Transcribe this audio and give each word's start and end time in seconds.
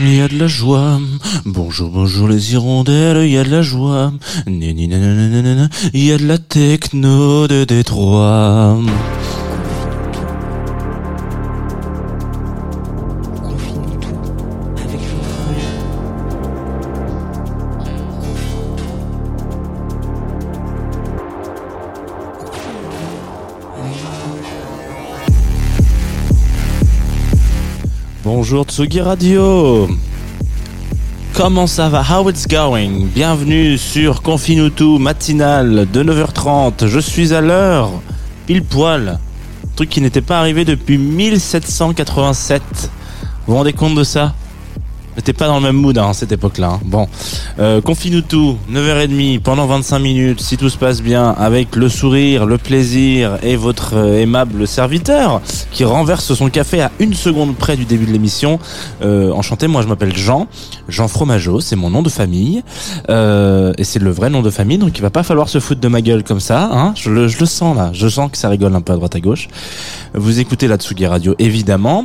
Il 0.00 0.16
y 0.16 0.20
a 0.20 0.26
de 0.26 0.36
la 0.36 0.48
joie. 0.48 0.98
Bonjour, 1.44 1.90
bonjour 1.90 2.26
les 2.26 2.52
hirondelles, 2.52 3.24
il 3.24 3.32
y 3.32 3.38
a 3.38 3.44
de 3.44 3.50
la 3.50 3.62
joie. 3.62 4.12
Il 4.48 4.64
y 5.94 6.12
a 6.12 6.18
de 6.18 6.26
la 6.26 6.38
techno 6.38 7.46
de 7.46 7.62
Détroit. 7.62 8.78
Bonjour 28.50 28.64
Tsugi 28.64 29.00
Radio. 29.00 29.88
Comment 31.34 31.68
ça 31.68 31.88
va? 31.88 32.02
How 32.02 32.28
it's 32.28 32.48
going? 32.48 33.06
Bienvenue 33.14 33.78
sur 33.78 34.22
Confinutu 34.22 34.98
matinale 34.98 35.88
de 35.88 36.02
9h30. 36.02 36.88
Je 36.88 36.98
suis 36.98 37.32
à 37.32 37.40
l'heure, 37.40 37.92
pile 38.48 38.64
poil. 38.64 39.20
Truc 39.76 39.88
qui 39.88 40.00
n'était 40.00 40.20
pas 40.20 40.40
arrivé 40.40 40.64
depuis 40.64 40.98
1787. 40.98 42.60
Vous 43.46 43.52
vous 43.52 43.54
rendez 43.54 43.72
compte 43.72 43.94
de 43.94 44.02
ça? 44.02 44.34
J'étais 45.16 45.32
pas 45.32 45.46
dans 45.46 45.56
le 45.56 45.62
même 45.62 45.76
mood 45.76 45.96
hein, 45.98 46.10
à 46.10 46.12
cette 46.14 46.32
époque-là. 46.32 46.68
hein. 46.74 46.80
Bon, 46.84 47.08
euh, 47.58 47.80
Confinutu, 47.80 48.54
9h30 48.72 49.40
pendant 49.40 49.66
25 49.66 49.98
minutes, 49.98 50.40
si 50.40 50.56
tout 50.56 50.68
se 50.68 50.78
passe 50.78 51.02
bien, 51.02 51.30
avec 51.38 51.76
le 51.76 51.88
sourire, 51.88 52.46
le 52.46 52.58
plaisir 52.58 53.38
et 53.42 53.56
votre 53.56 53.96
euh, 53.96 54.20
aimable 54.20 54.66
serviteur 54.66 55.40
qui 55.72 55.84
renverse 55.84 56.32
son 56.34 56.48
café 56.48 56.80
à 56.80 56.90
une 57.00 57.14
seconde 57.14 57.56
près 57.56 57.76
du 57.76 57.84
début 57.84 58.06
de 58.06 58.12
l'émission. 58.12 58.58
Euh, 59.02 59.32
enchanté, 59.32 59.66
moi 59.66 59.82
je 59.82 59.88
m'appelle 59.88 60.16
Jean, 60.16 60.46
Jean 60.88 61.08
Fromageau, 61.08 61.60
c'est 61.60 61.76
mon 61.76 61.90
nom 61.90 62.02
de 62.02 62.08
famille 62.10 62.62
Euh, 63.08 63.72
et 63.78 63.84
c'est 63.84 63.98
le 63.98 64.10
vrai 64.10 64.30
nom 64.30 64.42
de 64.42 64.50
famille, 64.50 64.78
donc 64.78 64.96
il 64.96 65.02
va 65.02 65.10
pas 65.10 65.22
falloir 65.22 65.48
se 65.48 65.58
foutre 65.60 65.80
de 65.80 65.88
ma 65.88 66.00
gueule 66.02 66.22
comme 66.24 66.40
ça. 66.40 66.70
Hein 66.72 66.92
je, 66.96 67.10
le, 67.10 67.28
je 67.28 67.38
le 67.40 67.46
sens 67.46 67.76
là, 67.76 67.90
je 67.92 68.08
sens 68.08 68.30
que 68.30 68.38
ça 68.38 68.48
rigole 68.48 68.74
un 68.74 68.80
peu 68.80 68.92
à 68.92 68.96
droite 68.96 69.16
à 69.16 69.20
gauche. 69.20 69.48
Vous 70.14 70.40
écoutez 70.40 70.68
la 70.68 70.76
Tsugi 70.76 71.06
Radio 71.06 71.34
évidemment. 71.38 72.04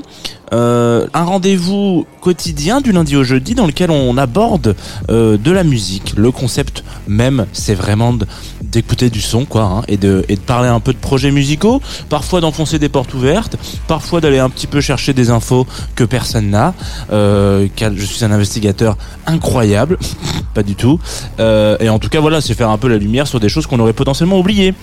Euh, 0.54 1.08
un 1.14 1.24
rendez-vous 1.24 2.06
quotidien 2.22 2.82
du 2.82 2.92
lundi 2.92 3.16
au 3.16 3.24
jeudi 3.24 3.56
dans 3.56 3.66
lequel 3.66 3.92
on 3.92 4.18
aborde 4.18 4.76
euh, 5.10 5.38
de 5.38 5.52
la 5.52 5.64
musique. 5.64 6.14
Le 6.18 6.32
concept 6.32 6.84
même, 7.08 7.46
c'est 7.54 7.74
vraiment 7.74 8.16
d'écouter 8.62 9.10
du 9.10 9.22
son, 9.22 9.46
quoi, 9.46 9.64
hein, 9.64 9.82
et 9.88 9.98
de 9.98 10.26
parler 10.46 10.70
un 10.70 10.80
peu 10.80 10.94
de 10.94 10.98
projets 10.98 11.32
musicaux. 11.32 11.82
Parfois 12.10 12.42
d'enfoncer 12.42 12.80
des 12.80 12.90
portes 12.90 13.14
ouvertes, 13.14 13.58
parfois 13.88 14.22
d'aller 14.22 14.40
un 14.40 14.50
petit 14.50 14.68
peu 14.68 14.82
chercher 14.82 15.14
des 15.14 15.30
infos 15.30 15.66
que 15.96 16.04
personne 16.04 16.50
n'a. 16.50 16.74
Euh, 17.12 17.68
car 17.76 17.92
je 17.96 18.06
suis 18.06 18.24
un 18.24 18.32
investigateur 18.32 18.98
incroyable, 19.26 19.98
pas 20.54 20.64
du 20.64 20.76
tout. 20.76 21.00
Et 21.40 21.90
en 21.90 22.00
tout 22.00 22.10
cas, 22.10 22.20
voilà, 22.20 22.42
c'est 22.42 22.54
faire 22.54 22.70
un 22.70 22.78
peu 22.78 22.88
la 22.88 22.98
lumière 22.98 23.28
sur 23.28 23.40
des 23.40 23.50
choses 23.50 23.68
qu'on 23.68 23.80
aurait 23.80 23.94
potentiellement 23.94 24.40
oubliées 24.40 24.74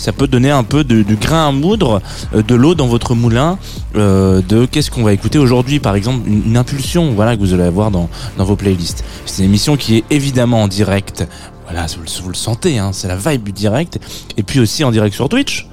ça 0.00 0.12
peut 0.12 0.26
donner 0.26 0.50
un 0.50 0.64
peu 0.64 0.82
de, 0.82 1.02
du 1.02 1.16
grain 1.16 1.48
à 1.48 1.52
moudre, 1.52 2.00
euh, 2.34 2.42
de 2.42 2.54
l'eau 2.54 2.74
dans 2.74 2.86
votre 2.86 3.14
moulin, 3.14 3.58
euh, 3.96 4.40
de 4.48 4.64
qu'est-ce 4.64 4.90
qu'on 4.90 5.02
va 5.02 5.12
écouter 5.12 5.38
aujourd'hui, 5.38 5.78
par 5.78 5.94
exemple 5.94 6.26
une, 6.26 6.56
impulsion, 6.56 7.12
voilà 7.12 7.36
que 7.36 7.40
vous 7.40 7.52
allez 7.52 7.64
avoir 7.64 7.90
dans, 7.90 8.08
dans 8.38 8.44
vos 8.44 8.56
playlists. 8.56 9.04
C'est 9.26 9.42
une 9.42 9.50
émission 9.50 9.76
qui 9.76 9.98
est 9.98 10.04
évidemment 10.10 10.62
en 10.62 10.68
direct. 10.68 11.28
Voilà, 11.66 11.86
vous, 11.86 12.22
vous 12.22 12.28
le 12.30 12.34
sentez, 12.34 12.78
hein, 12.78 12.90
c'est 12.92 13.08
la 13.08 13.16
vibe 13.16 13.44
du 13.44 13.52
direct. 13.52 13.98
Et 14.38 14.42
puis 14.42 14.58
aussi 14.58 14.84
en 14.84 14.90
direct 14.90 15.14
sur 15.14 15.28
Twitch. 15.28 15.68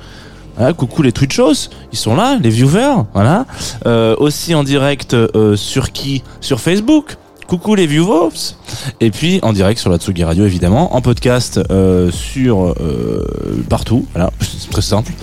Voilà, 0.57 0.73
coucou 0.73 1.03
les 1.03 1.11
Twitchos, 1.11 1.69
ils 1.93 1.97
sont 1.97 2.15
là, 2.15 2.37
les 2.41 2.49
viewers, 2.49 3.03
voilà. 3.13 3.45
Euh, 3.85 4.15
aussi 4.17 4.55
en 4.55 4.63
direct 4.63 5.13
euh, 5.13 5.55
sur 5.55 5.91
qui? 5.91 6.23
Sur 6.41 6.59
Facebook. 6.59 7.15
Coucou 7.47 7.75
les 7.75 7.87
viewers. 7.87 8.55
Et 8.99 9.09
puis 9.09 9.39
en 9.41 9.53
direct 9.53 9.79
sur 9.79 9.89
la 9.89 9.97
Tsugi 9.97 10.25
Radio 10.25 10.45
évidemment, 10.45 10.95
en 10.95 11.01
podcast 11.01 11.61
euh, 11.71 12.11
sur 12.11 12.73
euh, 12.73 13.63
partout, 13.69 14.05
voilà, 14.13 14.31
c'est 14.41 14.69
très 14.69 14.81
simple. 14.81 15.13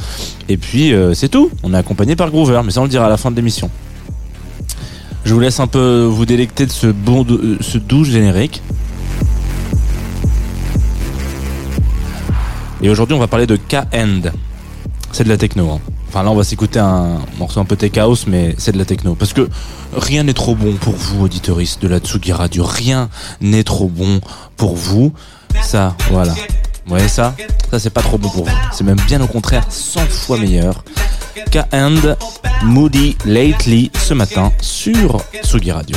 Et 0.48 0.56
puis 0.56 0.94
euh, 0.94 1.12
c'est 1.12 1.28
tout. 1.28 1.50
On 1.62 1.74
est 1.74 1.76
accompagné 1.76 2.16
par 2.16 2.30
Groover, 2.30 2.62
mais 2.64 2.70
ça 2.70 2.80
on 2.80 2.84
le 2.84 2.88
dira 2.88 3.06
à 3.06 3.08
la 3.10 3.18
fin 3.18 3.30
de 3.30 3.36
l'émission. 3.36 3.70
Je 5.24 5.34
vous 5.34 5.40
laisse 5.40 5.60
un 5.60 5.66
peu 5.66 6.04
vous 6.04 6.24
délecter 6.24 6.64
de 6.64 6.70
ce 6.70 6.86
bon, 6.86 7.26
ce 7.60 7.76
doux 7.76 8.04
générique. 8.04 8.62
Et 12.82 12.88
aujourd'hui 12.88 13.14
on 13.14 13.20
va 13.20 13.26
parler 13.26 13.46
de 13.46 13.56
K-End. 13.56 14.20
C'est 15.12 15.24
de 15.24 15.28
la 15.28 15.36
techno. 15.36 15.70
hein. 15.70 15.93
Enfin 16.14 16.22
là 16.22 16.30
on 16.30 16.36
va 16.36 16.44
s'écouter 16.44 16.78
un 16.78 17.18
morceau 17.38 17.58
un 17.58 17.64
peu 17.64 17.74
chaos 17.74 18.14
mais 18.28 18.54
c'est 18.56 18.70
de 18.70 18.78
la 18.78 18.84
techno. 18.84 19.16
Parce 19.16 19.32
que 19.32 19.48
rien 19.96 20.22
n'est 20.22 20.32
trop 20.32 20.54
bon 20.54 20.74
pour 20.74 20.94
vous, 20.94 21.24
auditoristes 21.24 21.82
de 21.82 21.88
la 21.88 21.98
Tsugi 21.98 22.32
Radio. 22.32 22.64
Rien 22.64 23.08
n'est 23.40 23.64
trop 23.64 23.88
bon 23.88 24.20
pour 24.56 24.76
vous. 24.76 25.12
Ça, 25.60 25.96
voilà. 26.12 26.32
Vous 26.32 26.38
voyez 26.86 27.08
ça? 27.08 27.34
Ça 27.68 27.80
c'est 27.80 27.90
pas 27.90 28.02
trop 28.02 28.16
bon 28.16 28.28
pour 28.28 28.44
vous. 28.44 28.56
C'est 28.70 28.84
même 28.84 29.00
bien 29.08 29.20
au 29.22 29.26
contraire 29.26 29.64
100 29.68 30.02
fois 30.02 30.38
meilleur. 30.38 30.84
K&D 31.50 32.14
Moody 32.62 33.16
Lately 33.24 33.90
ce 33.98 34.14
matin 34.14 34.52
sur 34.60 35.20
Tsugi 35.42 35.72
Radio. 35.72 35.96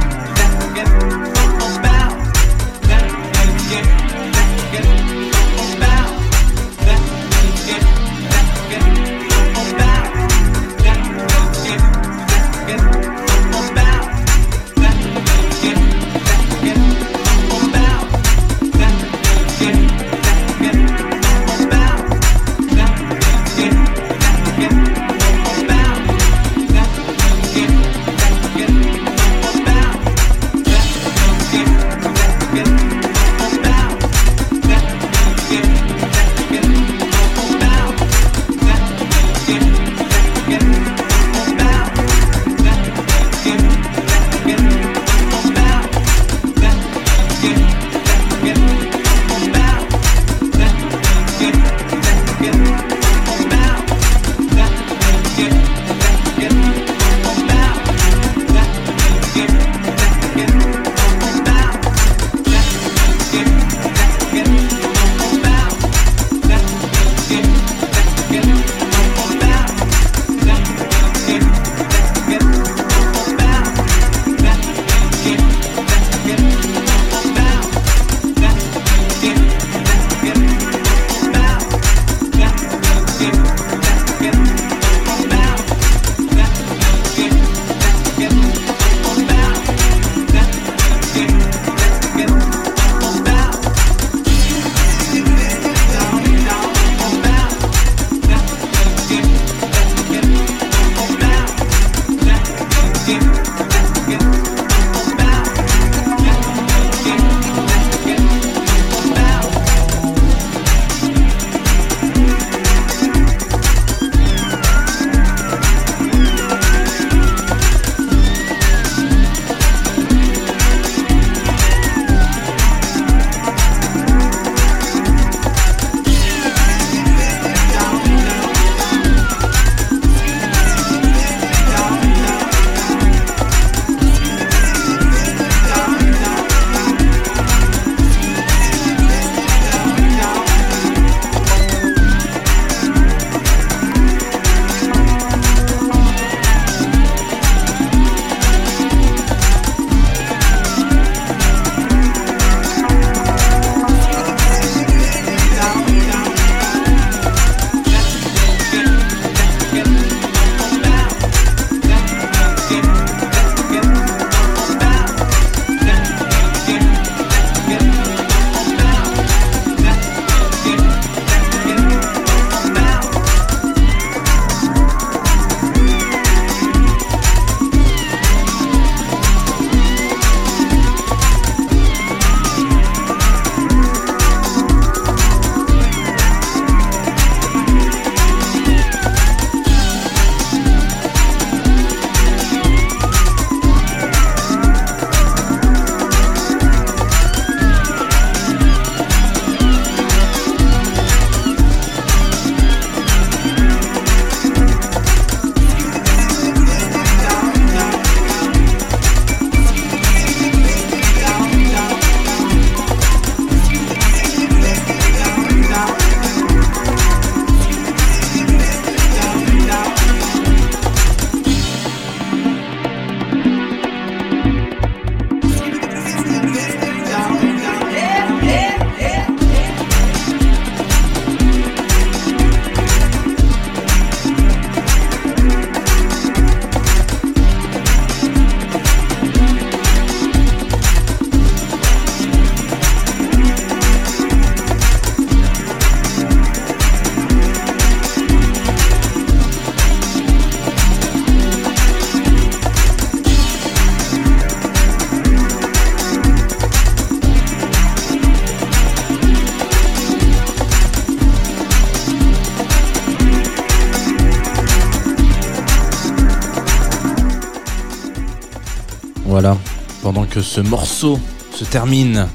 ce 270.41 270.61
morceau 270.61 271.19
se 271.53 271.63
termine 271.63 272.27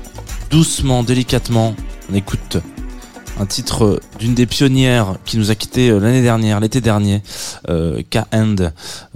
doucement, 0.51 1.03
délicatement, 1.03 1.75
on 2.11 2.15
écoute 2.15 2.59
un 3.39 3.47
titre 3.47 4.01
d'une 4.19 4.35
des 4.35 4.47
pionnières 4.47 5.17
qui 5.25 5.37
nous 5.37 5.51
a 5.51 5.55
quitté 5.55 5.91
euh, 5.91 5.99
l'année 5.99 6.23
dernière, 6.23 6.61
l'été 6.61 6.81
dernier, 6.81 7.23
euh, 7.69 8.03
K-End. 8.11 8.57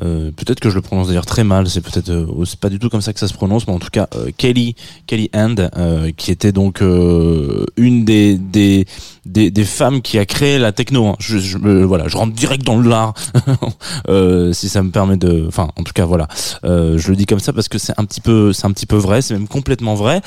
Euh, 0.02 0.30
peut-être 0.32 0.60
que 0.60 0.70
je 0.70 0.74
le 0.76 0.80
prononce 0.82 1.08
d'ailleurs 1.08 1.26
très 1.26 1.44
mal, 1.44 1.68
c'est 1.68 1.80
peut-être 1.80 2.10
euh, 2.10 2.44
c'est 2.44 2.58
pas 2.58 2.68
du 2.68 2.78
tout 2.78 2.88
comme 2.88 3.00
ça 3.00 3.12
que 3.12 3.20
ça 3.20 3.28
se 3.28 3.34
prononce, 3.34 3.66
mais 3.66 3.72
en 3.72 3.78
tout 3.78 3.90
cas 3.90 4.08
euh, 4.16 4.30
Kelly 4.36 4.74
Kelly 5.06 5.30
End, 5.34 5.54
euh, 5.76 6.10
qui 6.16 6.30
était 6.30 6.52
donc 6.52 6.82
euh, 6.82 7.64
une 7.76 8.04
des, 8.04 8.36
des 8.38 8.86
des 9.26 9.50
des 9.50 9.64
femmes 9.64 10.02
qui 10.02 10.18
a 10.18 10.24
créé 10.26 10.58
la 10.58 10.72
techno. 10.72 11.06
hein. 11.08 11.16
Je, 11.18 11.38
je 11.38 11.58
voilà, 11.58 12.08
je 12.08 12.16
rentre 12.16 12.32
direct 12.34 12.64
dans 12.64 12.78
le 12.78 12.88
lard, 12.88 13.14
euh, 14.08 14.52
si 14.52 14.68
ça 14.68 14.82
me 14.82 14.90
permet 14.90 15.16
de. 15.16 15.44
Enfin, 15.48 15.70
en 15.76 15.82
tout 15.82 15.92
cas, 15.92 16.04
voilà. 16.04 16.28
Euh, 16.64 16.98
je 16.98 17.10
le 17.10 17.16
dis 17.16 17.26
comme 17.26 17.40
ça 17.40 17.52
parce 17.52 17.68
que 17.68 17.78
c'est 17.78 17.94
un 17.98 18.04
petit 18.04 18.20
peu, 18.20 18.52
c'est 18.52 18.66
un 18.66 18.72
petit 18.72 18.86
peu 18.86 18.96
vrai, 18.96 19.22
c'est 19.22 19.34
même 19.34 19.48
complètement 19.48 19.94
vrai. 19.94 20.20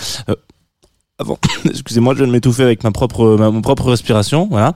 Avant, 1.19 1.37
excusez-moi, 1.65 2.13
je 2.13 2.19
viens 2.19 2.27
de 2.27 2.31
m'étouffer 2.31 2.63
avec 2.63 2.83
ma 2.83 2.91
propre, 2.91 3.35
ma, 3.37 3.51
propre 3.61 3.89
respiration, 3.89 4.47
voilà. 4.49 4.73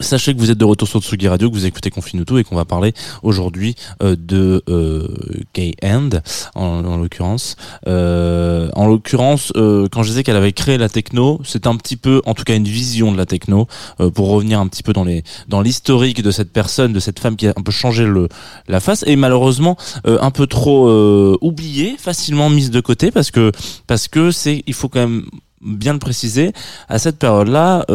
Sachez 0.00 0.34
que 0.34 0.40
vous 0.40 0.50
êtes 0.50 0.58
de 0.58 0.64
retour 0.64 0.88
sur 0.88 1.00
Tsugi 1.00 1.28
Radio, 1.28 1.48
que 1.48 1.54
vous 1.54 1.64
écoutez 1.64 1.90
Confinuto 1.90 2.38
et 2.38 2.44
qu'on 2.44 2.56
va 2.56 2.64
parler 2.64 2.92
aujourd'hui 3.22 3.76
euh, 4.02 4.16
de 4.18 4.62
euh, 4.68 5.06
K-End 5.54 6.10
en, 6.56 6.84
en 6.84 6.96
l'occurrence. 6.96 7.54
Euh, 7.86 8.68
en 8.74 8.88
l'occurrence, 8.88 9.52
euh, 9.56 9.86
quand 9.90 10.02
je 10.02 10.08
disais 10.08 10.24
qu'elle 10.24 10.36
avait 10.36 10.52
créé 10.52 10.76
la 10.76 10.88
techno, 10.88 11.40
c'est 11.44 11.68
un 11.68 11.76
petit 11.76 11.96
peu, 11.96 12.20
en 12.26 12.34
tout 12.34 12.42
cas, 12.42 12.56
une 12.56 12.64
vision 12.64 13.12
de 13.12 13.16
la 13.16 13.26
techno 13.26 13.68
euh, 14.00 14.10
pour 14.10 14.28
revenir 14.28 14.58
un 14.58 14.66
petit 14.66 14.82
peu 14.82 14.92
dans 14.92 15.04
les 15.04 15.22
dans 15.48 15.60
l'historique 15.60 16.20
de 16.20 16.32
cette 16.32 16.52
personne, 16.52 16.92
de 16.92 17.00
cette 17.00 17.20
femme 17.20 17.36
qui 17.36 17.46
a 17.46 17.54
un 17.56 17.62
peu 17.62 17.72
changé 17.72 18.04
le 18.04 18.28
la 18.66 18.80
face 18.80 19.04
et 19.06 19.14
malheureusement 19.14 19.76
euh, 20.06 20.18
un 20.20 20.32
peu 20.32 20.48
trop 20.48 20.88
euh, 20.88 21.38
oubliée, 21.40 21.94
facilement 21.96 22.50
mise 22.50 22.72
de 22.72 22.80
côté 22.80 23.12
parce 23.12 23.30
que 23.30 23.52
parce 23.86 24.08
que 24.08 24.32
c'est 24.32 24.64
il 24.66 24.74
faut 24.74 24.88
quand 24.88 25.00
même 25.00 25.26
bien 25.62 25.92
le 25.92 26.00
préciser 26.00 26.52
à 26.88 26.98
cette 26.98 27.18
période-là. 27.18 27.86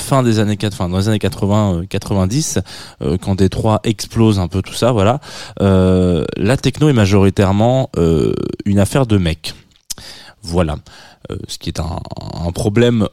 Euh, 0.00 0.10
fin 0.10 0.22
des 0.22 0.38
années 0.38 0.56
80, 0.56 0.88
dans 0.88 0.98
les 0.98 1.08
années 1.08 1.18
80, 1.18 1.74
euh, 1.74 1.86
90, 1.88 2.58
euh, 3.02 3.16
quand 3.18 3.36
Détroit 3.36 3.80
explose 3.84 4.38
un 4.38 4.48
peu 4.48 4.62
tout 4.62 4.74
ça, 4.74 4.92
voilà, 4.92 5.20
euh, 5.60 6.24
la 6.36 6.56
techno 6.56 6.88
est 6.88 6.92
majoritairement 6.92 7.90
euh, 7.96 8.32
une 8.64 8.78
affaire 8.78 9.06
de 9.06 9.18
mecs. 9.18 9.54
Voilà, 10.42 10.76
Euh, 11.30 11.36
ce 11.48 11.58
qui 11.58 11.68
est 11.68 11.80
un, 11.80 12.00
problème 12.52 13.06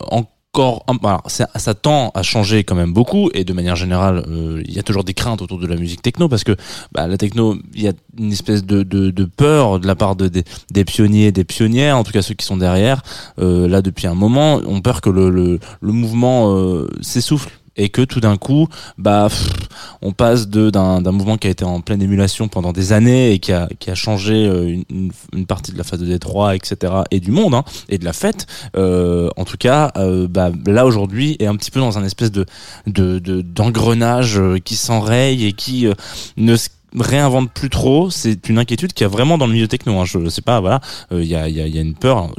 encore. 0.57 0.85
alors, 1.03 1.23
ça, 1.27 1.49
ça 1.55 1.73
tend 1.73 2.11
à 2.15 2.23
changer 2.23 2.63
quand 2.63 2.75
même 2.75 2.93
beaucoup 2.93 3.29
et 3.33 3.43
de 3.43 3.53
manière 3.53 3.75
générale, 3.75 4.23
euh, 4.27 4.61
il 4.65 4.73
y 4.73 4.79
a 4.79 4.83
toujours 4.83 5.03
des 5.03 5.13
craintes 5.13 5.41
autour 5.41 5.59
de 5.59 5.67
la 5.67 5.75
musique 5.75 6.01
techno 6.01 6.27
parce 6.27 6.43
que 6.43 6.55
bah, 6.91 7.07
la 7.07 7.17
techno, 7.17 7.57
il 7.73 7.83
y 7.83 7.87
a 7.87 7.93
une 8.17 8.31
espèce 8.31 8.65
de, 8.65 8.83
peur 9.35 9.79
de 9.79 9.87
la 9.87 9.95
part 9.95 10.15
de, 10.15 10.27
des, 10.27 10.43
des 10.71 10.85
pionniers, 10.85 11.31
des 11.31 11.43
pionnières, 11.43 11.97
en 11.97 12.03
tout 12.03 12.11
cas 12.11 12.21
ceux 12.21 12.33
qui 12.33 12.45
sont 12.45 12.57
derrière. 12.57 13.01
Euh, 13.39 13.67
là, 13.67 13.81
depuis 13.81 14.07
un 14.07 14.15
moment, 14.15 14.55
ont 14.65 14.81
peur 14.81 15.01
que 15.01 15.09
le 15.09 15.59
mouvement 15.81 16.55
euh, 16.55 16.87
s'essouffle 17.01 17.49
et 17.77 17.89
que 17.89 18.01
tout 18.01 18.19
d'un 18.19 18.38
coup, 18.38 18.67
bah, 18.98 19.29
on 20.01 20.12
passe 20.12 20.48
de 20.48 20.69
d'un 20.69 21.00
mouvement 21.12 21.38
qui 21.38 21.48
a 21.48 21.50
été 21.50 21.63
en 21.63 21.81
pleine 21.81 22.01
émulation 22.01 22.48
pendant 22.48 22.74
des 22.74 22.91
années 22.91 23.31
et 23.31 23.39
qui 23.39 23.53
a 23.53 23.69
qui 23.79 23.89
a 23.89 23.96
changé 23.96 24.34
euh, 24.48 24.67
une, 24.89 25.12
une, 25.34 25.46
partie 25.46 25.72
de 25.72 25.77
la 25.77 25.84
phase 25.84 26.00
de 26.00 26.05
Détroit, 26.05 26.55
etc. 26.55 26.93
et 27.12 27.19
du 27.19 27.31
monde 27.31 27.53
hein, 27.53 27.63
et 27.89 27.98
de 27.98 28.05
la 28.05 28.13
fête. 28.13 28.48
Euh, 28.75 29.29
en 29.38 29.46
tout 29.46 29.57
cas, 29.57 29.91
euh, 29.98 30.27
bah, 30.27 30.51
là 30.65 30.86
aujourd'hui 30.86 31.38
est 31.39 31.46
un 31.46 31.55
petit 31.55 31.72
peu 31.72 31.79
dans 31.79 31.98
un 31.98 32.03
espèce 32.03 32.31
de 32.31 32.46
de 32.88 33.19
de- 33.19 33.41
d'engrenage 33.41 34.39
euh, 34.39 34.57
qui 34.60 34.75
s'enraye 34.75 35.46
et 35.46 35.53
qui 35.53 35.88
ne 36.38 36.55
se 36.55 36.69
réinvente 36.98 37.51
plus 37.51 37.69
trop. 37.69 38.10
C'est 38.10 38.50
une 38.50 38.57
inquiétude 38.57 38.93
qu'il 38.93 39.03
y 39.03 39.05
a 39.05 39.10
vraiment 39.10 39.38
dans 39.38 39.48
le 39.48 39.53
milieu 39.53 39.67
techno. 39.67 40.00
Hein. 40.00 40.05
Je 40.05 40.29
sais 40.29 40.41
pas, 40.41 40.60
voilà, 40.60 40.81
il 41.12 41.25
y 41.25 41.36
a 41.36 41.48
y 41.48 41.62
a 41.62 41.67
y 41.67 41.77
a 41.77 41.81
une 41.81 41.96
peur 41.96 42.34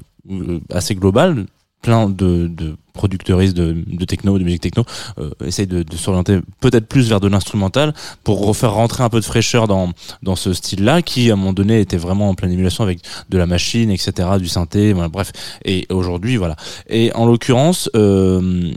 assez 0.71 0.95
globale 0.95 1.47
plein 1.83 2.09
de, 2.09 2.49
de 2.49 2.77
producteuristes 2.93 3.57
de, 3.57 4.05
techno, 4.05 4.39
de 4.39 4.45
musique 4.45 4.61
techno, 4.61 4.85
euh, 5.19 5.31
essayent 5.45 5.69
de, 5.69 5.83
de 5.85 5.97
s'orienter 5.97 6.41
peut-être 6.61 6.87
plus 6.87 7.09
vers 7.09 7.21
de 7.21 7.29
l'instrumental 7.29 7.95
pour 8.25 8.45
refaire 8.45 8.73
rentrer 8.73 9.05
un 9.05 9.09
peu 9.09 9.21
de 9.21 9.25
fraîcheur 9.25 9.69
dans, 9.69 9.93
dans 10.23 10.35
ce 10.35 10.53
style-là 10.53 11.03
qui, 11.03 11.31
à 11.31 11.35
un 11.35 11.37
moment 11.37 11.53
donné, 11.53 11.81
était 11.81 11.97
vraiment 11.97 12.29
en 12.29 12.35
pleine 12.35 12.51
émulation 12.51 12.83
avec 12.83 12.99
de 13.29 13.39
la 13.39 13.47
machine, 13.47 13.91
etc., 13.91 14.29
du 14.39 14.49
synthé, 14.49 14.93
voilà, 14.93 15.09
bref. 15.09 15.33
Et 15.65 15.87
aujourd'hui, 15.91 16.37
voilà. 16.37 16.57
Et 16.89 17.13
en 17.15 17.27
l'occurrence, 17.27 17.89
euh, 17.95 18.73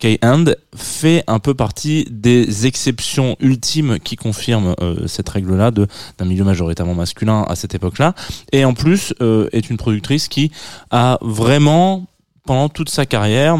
K-Hand 0.00 0.56
fait 0.74 1.22
un 1.26 1.38
peu 1.38 1.54
partie 1.54 2.06
des 2.10 2.66
exceptions 2.66 3.36
ultimes 3.40 3.98
qui 3.98 4.16
confirment 4.16 4.74
euh, 4.80 5.06
cette 5.06 5.28
règle-là 5.28 5.70
d'un 5.70 6.24
milieu 6.24 6.44
majoritairement 6.44 6.94
masculin 6.94 7.44
à 7.48 7.54
cette 7.54 7.74
époque-là. 7.74 8.14
Et 8.52 8.64
en 8.64 8.74
plus, 8.74 9.14
euh, 9.20 9.48
est 9.52 9.70
une 9.70 9.76
productrice 9.76 10.28
qui 10.28 10.50
a 10.90 11.18
vraiment, 11.20 12.06
pendant 12.44 12.68
toute 12.68 12.88
sa 12.88 13.06
carrière, 13.06 13.58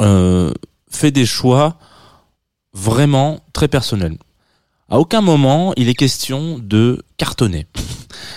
euh, 0.00 0.52
fait 0.90 1.10
des 1.10 1.26
choix 1.26 1.76
vraiment 2.72 3.40
très 3.52 3.68
personnels. 3.68 4.16
À 4.92 4.98
aucun 4.98 5.22
moment, 5.22 5.72
il 5.78 5.88
est 5.88 5.94
question 5.94 6.60
de 6.62 7.02
cartonner. 7.16 7.66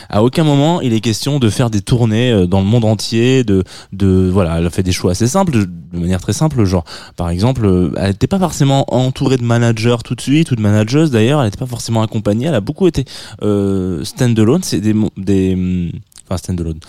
À 0.08 0.24
aucun 0.24 0.46
moment, 0.46 0.80
il 0.80 0.94
est 0.94 1.02
question 1.02 1.38
de 1.38 1.50
faire 1.50 1.70
des 1.70 1.82
tournées 1.82 2.32
euh, 2.32 2.48
dans 2.48 2.62
le 2.62 2.66
monde 2.66 2.86
entier, 2.86 3.44
de, 3.44 3.66
de, 3.92 4.30
voilà, 4.32 4.58
elle 4.58 4.66
a 4.66 4.70
fait 4.70 4.82
des 4.82 4.94
choix 4.94 5.12
assez 5.12 5.28
simples, 5.28 5.52
de, 5.52 5.68
manière 6.00 6.22
très 6.22 6.32
simple, 6.32 6.64
genre, 6.64 6.86
par 7.18 7.30
exemple, 7.30 7.66
euh, 7.66 7.92
elle 7.98 8.12
n'était 8.12 8.28
pas 8.28 8.40
forcément 8.40 8.86
entourée 8.96 9.36
de 9.36 9.44
managers 9.44 9.98
tout 10.06 10.16
de 10.16 10.22
suite, 10.22 10.50
ou 10.52 10.56
de 10.56 10.62
managers 10.62 11.10
d'ailleurs, 11.12 11.42
elle 11.42 11.48
n'était 11.48 11.58
pas 11.58 11.66
forcément 11.66 12.02
accompagnée, 12.02 12.46
elle 12.46 12.56
a 12.56 12.62
beaucoup 12.62 12.88
été 12.88 13.04
euh, 13.42 14.06
stand-alone, 14.06 14.64
c'est 14.64 14.80
des, 14.80 14.96
des, 15.18 15.56
hum, 15.56 15.92
enfin 16.24 16.38
stand-alone, 16.38 16.80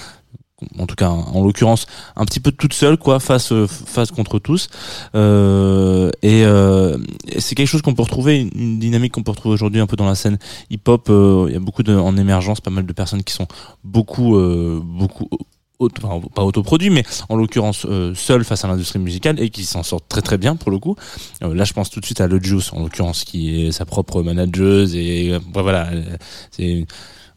en 0.78 0.86
tout 0.86 0.94
cas 0.94 1.08
en 1.08 1.42
l'occurrence 1.44 1.86
un 2.16 2.25
petit 2.25 2.40
peu 2.40 2.50
toute 2.50 2.72
seule 2.72 2.96
quoi 2.96 3.20
face 3.20 3.52
euh, 3.52 3.66
face 3.66 4.10
contre 4.10 4.38
tous. 4.38 4.68
Euh, 5.14 6.10
et, 6.22 6.44
euh, 6.44 6.96
c'est 7.38 7.54
quelque 7.54 7.68
chose 7.68 7.82
qu'on 7.82 7.94
peut 7.94 8.02
retrouver 8.02 8.48
une, 8.54 8.78
dynamique 8.78 9.12
qu'on 9.12 9.22
peut 9.22 9.32
retrouver 9.32 9.54
aujourd'hui 9.54 9.80
un 9.80 9.86
peu 9.86 9.96
dans 9.96 10.06
la 10.06 10.14
scène 10.14 10.38
hip 10.70 10.80
hop 10.86 11.08
il 11.08 11.52
y 11.52 11.56
a 11.56 11.60
beaucoup 11.60 11.82
de 11.82 11.94
en 11.94 12.16
émergence 12.16 12.60
pas 12.60 12.70
mal 12.70 12.86
de 12.86 12.92
personnes 12.92 13.22
qui 13.22 13.34
sont 13.34 13.46
beaucoup 13.84 14.36
euh, 14.36 14.80
beaucoup 14.82 15.28
auto- 15.78 16.28
pas 16.34 16.42
autoproduits 16.42 16.90
mais 16.90 17.04
en 17.28 17.36
l'occurrence 17.36 17.86
euh, 17.88 18.14
seuls 18.14 18.44
face 18.44 18.64
à 18.64 18.68
l'industrie 18.68 18.98
musicale 18.98 19.40
et 19.40 19.50
qui 19.50 19.64
s'en 19.64 19.82
sortent 19.82 20.08
très 20.08 20.22
très 20.22 20.38
bien 20.38 20.56
pour 20.56 20.70
le 20.70 20.78
coup. 20.78 20.96
Euh, 21.42 21.54
là 21.54 21.64
je 21.64 21.72
pense 21.72 21.90
tout 21.90 22.00
de 22.00 22.04
suite 22.06 22.20
à 22.20 22.26
Le 22.26 22.40
Juice 22.42 22.72
en 22.72 22.80
l'occurrence 22.82 23.25
qui 23.25 23.66
est 23.66 23.72
sa 23.72 23.84
propre 23.84 24.22
manageuse 24.22 24.94
et 24.94 25.32
euh, 25.32 25.38
voilà 25.52 25.90
c'est 26.50 26.86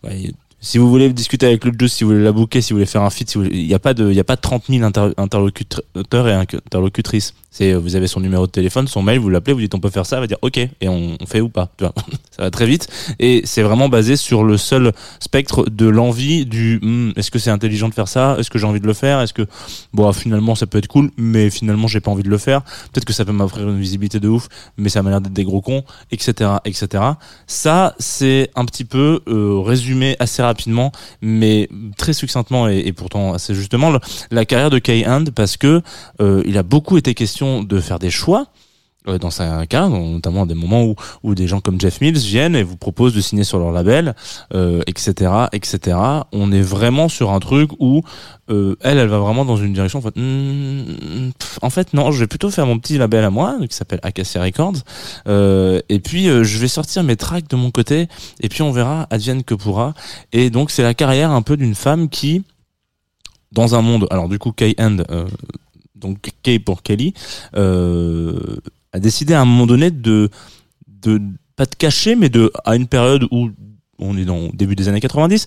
ouais, 0.04 0.32
si 0.62 0.78
vous 0.78 0.90
voulez 0.90 1.12
discuter 1.14 1.46
avec 1.46 1.64
le 1.64 1.72
Juice, 1.78 1.94
si 1.94 2.04
vous 2.04 2.12
voulez 2.12 2.24
la 2.24 2.32
booker, 2.32 2.62
si 2.62 2.74
vous 2.74 2.78
voulez 2.78 2.86
faire 2.86 3.02
un 3.04 3.10
voulez- 3.10 3.50
il 3.52 3.68
n'y 3.68 3.74
a 3.74 3.80
pas 3.80 3.94
de, 3.94 4.10
il 4.10 4.16
y 4.16 4.20
a 4.20 4.24
pas 4.24 4.38
30 4.38 4.66
000 4.70 4.84
inter- 4.84 5.14
interlocuteurs 5.18 6.28
et 6.28 6.34
interlocutrices. 6.34 7.34
C'est, 7.52 7.74
vous 7.74 7.96
avez 7.96 8.06
son 8.08 8.20
numéro 8.20 8.46
de 8.46 8.52
téléphone, 8.52 8.88
son 8.88 9.02
mail, 9.02 9.20
vous 9.20 9.30
l'appelez, 9.30 9.54
vous 9.54 9.60
dites 9.60 9.74
on 9.74 9.80
peut 9.80 9.90
faire 9.90 10.06
ça, 10.06 10.18
elle 10.18 10.22
va 10.22 10.28
dire 10.28 10.38
ok, 10.44 10.58
et 10.58 10.88
on, 10.88 11.18
fait 11.28 11.42
ou 11.42 11.50
pas. 11.50 11.70
Vois. 11.80 11.94
ça 12.32 12.44
va 12.44 12.52
très 12.52 12.68
vite. 12.68 12.88
Et 13.20 13.42
c'est 13.46 13.64
vraiment 13.64 13.90
basé 13.90 14.16
sur 14.16 14.44
le 14.44 14.58
seul 14.58 14.92
spectre 15.20 15.66
de 15.70 15.88
l'envie 15.88 16.46
du, 16.46 16.80
hmm, 16.82 17.12
est-ce 17.16 17.32
que 17.32 17.40
c'est 17.40 17.50
intelligent 17.50 17.90
de 17.90 17.94
faire 17.94 18.08
ça? 18.08 18.36
Est-ce 18.40 18.50
que 18.50 18.60
j'ai 18.60 18.68
envie 18.68 18.80
de 18.80 18.88
le 18.88 18.94
faire? 18.94 19.20
Est-ce 19.22 19.34
que, 19.34 19.48
bon, 19.94 20.12
finalement, 20.14 20.56
ça 20.56 20.68
peut 20.68 20.78
être 20.78 20.88
cool, 20.88 21.10
mais 21.18 21.50
finalement, 21.50 21.88
j'ai 21.88 22.02
pas 22.02 22.12
envie 22.12 22.24
de 22.24 22.30
le 22.30 22.38
faire. 22.38 22.62
Peut-être 22.94 23.06
que 23.06 23.14
ça 23.14 23.26
peut 23.26 23.32
m'offrir 23.32 23.68
une 23.68 23.80
visibilité 23.80 24.20
de 24.20 24.28
ouf, 24.28 24.48
mais 24.78 24.90
ça 24.90 25.02
m'a 25.02 25.10
l'air 25.10 25.22
d'être 25.22 25.34
des 25.34 25.44
gros 25.44 25.62
cons, 25.62 25.84
etc., 26.12 26.52
etc. 26.66 27.04
Ça, 27.48 27.96
c'est 27.98 28.52
un 28.56 28.66
petit 28.66 28.86
peu 28.86 29.22
euh, 29.28 29.60
résumé 29.60 30.16
assez 30.20 30.44
rapidement, 30.44 30.49
mais 31.22 31.70
très 31.98 32.14
succinctement 32.14 32.68
et, 32.68 32.92
pourtant 32.94 33.34
assez 33.34 33.54
justement 33.54 33.94
la 34.32 34.46
carrière 34.46 34.70
de 34.70 34.80
Kay 34.80 35.08
Hand 35.08 35.32
parce 35.32 35.58
que 35.58 35.82
euh, 36.22 36.44
il 36.46 36.58
a 36.58 36.64
beaucoup 36.64 36.98
été 36.98 37.14
question 37.14 37.64
de 37.64 37.80
faire 37.80 38.00
des 38.00 38.10
choix 38.10 38.48
dans 39.06 39.32
sa 39.32 39.66
carrière, 39.66 39.90
notamment 39.90 40.44
à 40.44 40.46
des 40.46 40.54
moments 40.54 40.84
où, 40.84 40.96
où 41.24 41.34
des 41.34 41.48
gens 41.48 41.62
comme 41.62 41.80
Jeff 41.80 42.02
Mills 42.02 42.18
viennent 42.18 42.56
et 42.56 42.64
vous 42.64 42.78
proposent 42.78 43.14
de 43.14 43.22
signer 43.22 43.44
sur 43.44 43.58
leur 43.58 43.72
label, 43.72 44.14
euh, 44.54 44.82
etc., 44.88 45.32
etc. 45.52 45.98
On 46.32 46.52
est 46.52 46.62
vraiment 46.62 47.10
sur 47.10 47.32
un 47.32 47.40
truc 47.40 47.72
où 47.80 48.04
euh, 48.50 48.76
elle, 48.82 48.98
elle 48.98 49.08
va 49.08 49.20
vraiment 49.20 49.46
dans 49.46 49.58
une 49.58 49.74
direction. 49.74 50.00
En 50.00 50.02
fait, 50.02 50.16
Hmm, 50.20 51.32
en 51.62 51.70
fait, 51.70 51.94
non, 51.94 52.12
je 52.12 52.20
vais 52.20 52.28
plutôt 52.28 52.50
faire 52.50 52.66
mon 52.66 52.78
petit 52.78 52.98
label 52.98 53.24
à 53.24 53.30
moi 53.30 53.56
qui 53.70 53.76
s'appelle 53.76 54.00
Acacia 54.04 54.42
Records, 54.42 54.84
euh, 55.28 55.80
et 55.88 56.00
puis 56.00 56.28
euh, 56.28 56.44
je 56.44 56.58
vais 56.58 56.68
sortir 56.68 57.04
mes 57.04 57.16
tracks 57.16 57.48
de 57.48 57.56
mon 57.56 57.72
côté, 57.72 58.08
et 58.42 58.50
puis 58.50 58.62
on 58.62 58.72
verra 58.72 59.08
advienne 59.12 59.44
que 59.44 59.54
pourra. 59.54 59.94
Et 60.34 60.50
donc 60.50 60.72
c'est 60.72 60.84
la 60.84 60.94
carrière 60.94 61.32
un 61.32 61.42
peu 61.42 61.56
d'une 61.56 61.76
femme 61.76 62.10
qui, 62.10 62.44
dans 63.52 63.76
un 63.76 63.82
monde, 63.82 64.08
alors 64.12 64.28
du 64.28 64.40
coup 64.40 64.52
Kay 64.52 64.76
End, 64.78 64.98
euh, 65.10 65.26
donc 65.96 66.18
Kay 66.44 66.60
pour 66.60 66.84
Kelly, 66.84 67.14
euh, 67.56 68.58
a 68.92 69.00
décidé 69.00 69.34
à 69.34 69.42
un 69.42 69.46
moment 69.46 69.68
donné 69.68 69.92
de, 69.92 70.30
de 70.88 71.22
pas 71.56 71.66
de 71.66 71.76
cacher, 71.76 72.16
mais 72.16 72.30
de 72.30 72.52
à 72.66 72.76
une 72.76 72.88
période 72.88 73.26
où 73.32 73.50
on 74.00 74.18
est 74.18 74.26
dans 74.26 74.38
au 74.38 74.52
début 74.54 74.76
des 74.76 74.88
années 74.88 75.02
90, 75.02 75.46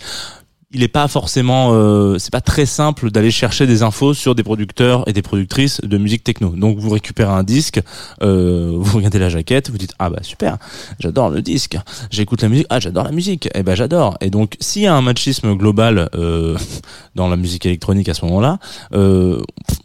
il 0.72 0.82
est 0.82 0.88
pas 0.88 1.06
forcément, 1.08 1.70
euh, 1.72 2.18
c'est 2.18 2.32
pas 2.32 2.40
très 2.40 2.66
simple 2.66 3.10
d'aller 3.10 3.30
chercher 3.30 3.66
des 3.66 3.82
infos 3.82 4.14
sur 4.14 4.34
des 4.34 4.42
producteurs 4.42 5.06
et 5.06 5.12
des 5.12 5.22
productrices 5.22 5.80
de 5.80 5.98
musique 5.98 6.24
techno. 6.24 6.50
Donc 6.50 6.78
vous 6.78 6.90
récupérez 6.90 7.32
un 7.32 7.42
disque, 7.42 7.80
euh, 8.22 8.72
vous 8.74 8.96
regardez 8.96 9.18
la 9.18 9.28
jaquette, 9.28 9.70
vous 9.70 9.78
dites 9.78 9.94
ah 9.98 10.10
bah 10.10 10.20
super, 10.22 10.58
j'adore 10.98 11.30
le 11.30 11.42
disque, 11.42 11.76
j'écoute 12.10 12.42
la 12.42 12.48
musique, 12.48 12.66
ah 12.70 12.80
j'adore 12.80 13.04
la 13.04 13.12
musique, 13.12 13.48
eh 13.54 13.62
ben 13.62 13.74
j'adore. 13.74 14.16
Et 14.20 14.30
donc 14.30 14.56
s'il 14.60 14.82
y 14.82 14.86
a 14.86 14.94
un 14.94 15.02
machisme 15.02 15.54
global 15.54 16.08
euh, 16.14 16.56
dans 17.14 17.28
la 17.28 17.36
musique 17.36 17.66
électronique 17.66 18.08
à 18.08 18.14
ce 18.14 18.24
moment-là, 18.24 18.58
euh, 18.94 19.42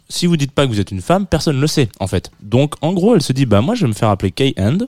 si 0.08 0.26
vous 0.26 0.36
dites 0.36 0.52
pas 0.52 0.66
que 0.66 0.70
vous 0.70 0.80
êtes 0.80 0.90
une 0.90 1.02
femme, 1.02 1.26
personne 1.26 1.56
ne 1.56 1.60
le 1.60 1.66
sait 1.66 1.88
en 2.00 2.06
fait. 2.06 2.30
Donc 2.42 2.74
en 2.80 2.92
gros 2.92 3.14
elle 3.14 3.22
se 3.22 3.32
dit 3.32 3.46
bah 3.46 3.60
moi 3.60 3.74
je 3.74 3.82
vais 3.82 3.88
me 3.88 3.94
faire 3.94 4.08
appeler 4.08 4.32
K-End. 4.32 4.78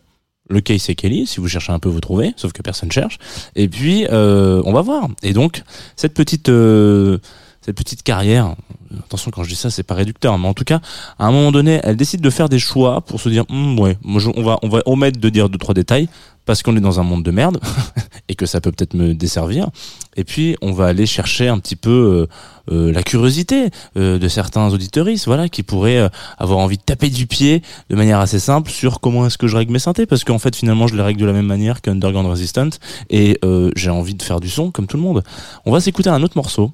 Le 0.51 0.61
K 0.61 0.79
c'est 0.79 0.95
Kelly, 0.95 1.27
si 1.27 1.41
vous 1.41 1.49
cherchez 1.49 1.73
un 1.73 1.79
peu 1.79 1.89
vous 1.89 2.01
trouvez, 2.01 2.35
sauf 2.37 2.53
que 2.53 2.61
personne 2.61 2.91
cherche. 2.91 3.19
Et 3.55 3.69
puis 3.69 4.07
euh, 4.11 4.61
on 4.65 4.73
va 4.73 4.83
voir. 4.83 5.09
Et 5.23 5.33
donc 5.33 5.63
cette 5.97 6.13
petite 6.15 6.49
euh, 6.49 7.19
cette 7.63 7.77
petite 7.77 8.03
carrière, 8.03 8.57
attention 8.99 9.31
quand 9.31 9.45
je 9.45 9.51
dis 9.51 9.57
ça 9.57 9.71
c'est 9.71 9.83
pas 9.83 9.95
réducteur, 9.95 10.37
mais 10.39 10.49
en 10.49 10.55
tout 10.55 10.65
cas 10.65 10.81
à 11.19 11.27
un 11.27 11.31
moment 11.31 11.53
donné 11.53 11.81
elle 11.85 11.97
décide 11.97 12.21
de 12.21 12.31
faire 12.31 12.49
des 12.49 12.59
choix 12.59 13.01
pour 13.01 13.21
se 13.21 13.29
dire 13.29 13.45
Hum, 13.49 13.79
ouais, 13.79 13.97
moi, 14.03 14.21
on 14.35 14.43
va 14.43 14.59
on 14.63 14.69
va 14.69 14.83
omettre 14.87 15.21
de 15.21 15.29
dire 15.29 15.49
deux 15.49 15.59
trois 15.59 15.75
détails 15.75 16.09
parce 16.51 16.65
qu'on 16.65 16.77
est 16.77 16.81
dans 16.81 16.99
un 16.99 17.05
monde 17.05 17.23
de 17.23 17.31
merde 17.31 17.61
et 18.29 18.35
que 18.35 18.45
ça 18.45 18.61
peut 18.61 18.73
peut-être 18.73 18.95
me 18.95 19.15
desservir. 19.15 19.69
Et 20.17 20.25
puis 20.25 20.57
on 20.63 20.73
va 20.73 20.87
aller 20.87 21.07
chercher 21.07 21.47
un 21.47 21.61
petit 21.61 21.77
peu 21.77 22.27
euh, 22.69 22.75
euh, 22.75 22.93
la 22.93 23.05
curiosité 23.05 23.71
euh, 23.97 24.19
de 24.19 24.27
certains 24.27 24.69
auditeuristes, 24.73 25.27
voilà, 25.27 25.49
qui 25.49 25.63
pourraient 25.63 26.11
avoir 26.39 26.59
envie 26.59 26.77
de 26.77 26.83
taper 26.83 27.09
du 27.09 27.29
pied 27.29 27.63
de 27.89 27.95
manière 27.95 28.19
assez 28.19 28.41
simple 28.41 28.69
sur 28.69 28.99
comment 28.99 29.27
est-ce 29.27 29.39
que 29.39 29.47
je 29.47 29.57
règle 29.57 29.73
mes 29.73 29.79
synthés, 29.79 30.07
parce 30.07 30.25
qu'en 30.25 30.41
fait 30.41 30.57
finalement 30.57 30.89
je 30.89 30.97
les 30.97 31.03
règle 31.03 31.21
de 31.21 31.27
la 31.27 31.33
même 31.33 31.47
manière 31.47 31.83
qu'Underground 31.83 32.29
Resistant 32.29 32.71
et 33.11 33.39
j'ai 33.77 33.91
envie 33.91 34.15
de 34.15 34.23
faire 34.25 34.41
du 34.41 34.51
son 34.51 34.73
comme 34.73 34.89
tout 34.89 34.97
le 34.97 35.05
monde. 35.05 35.23
On 35.67 35.71
va 35.71 35.79
s'écouter 35.79 36.11
un 36.11 36.21
autre 36.25 36.37
morceau. 36.37 36.73